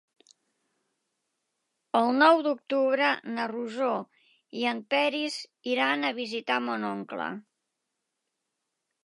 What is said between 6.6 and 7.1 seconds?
mon